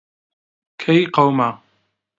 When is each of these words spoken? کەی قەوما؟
کەی 0.81 1.01
قەوما؟ 1.15 1.49